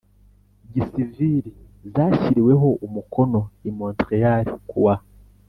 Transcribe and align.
Gisivili 0.73 1.51
yashyiriweho 1.95 2.67
umukono 2.85 3.39
i 3.69 3.69
Montreal 3.77 4.45
kuwa 4.69 4.95